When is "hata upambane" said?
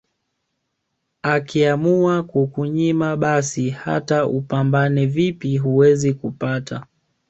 3.69-5.05